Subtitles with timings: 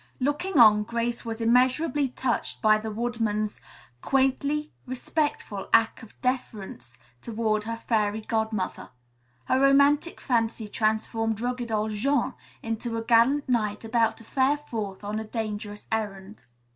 [0.19, 3.61] Looking on, Grace was immeasurably touched by the woodsman's
[4.01, 8.89] quaintly respectful act of deference toward her Fairy Godmother.
[9.45, 12.33] Her romantic fancy transformed rugged old Jean
[12.63, 16.45] into a gallant knight about to fare forth on a dangerous errand.